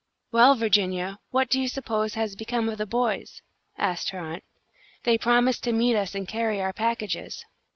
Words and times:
"Well, 0.31 0.55
Virginia, 0.55 1.19
what 1.29 1.47
do 1.47 1.61
you 1.61 1.67
suppose 1.67 2.15
has 2.15 2.35
become 2.35 2.67
of 2.69 2.79
the 2.79 2.87
boys?" 2.87 3.43
asked 3.77 4.09
her 4.09 4.17
aunt. 4.17 4.43
"They 5.03 5.15
promised 5.15 5.63
to 5.65 5.71
meet 5.73 5.95
us 5.95 6.15
and 6.15 6.27
carry 6.27 6.59
our 6.59 6.73
packages." 6.73 7.45